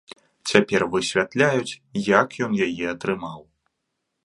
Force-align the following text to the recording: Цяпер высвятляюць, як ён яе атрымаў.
Цяпер 0.51 0.85
высвятляюць, 0.95 1.77
як 2.19 2.27
ён 2.47 2.51
яе 2.69 2.85
атрымаў. 2.95 3.39